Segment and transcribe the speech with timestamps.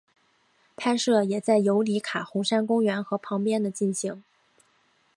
[0.75, 4.23] 拍摄也在尤里卡红杉公园和旁边的进行。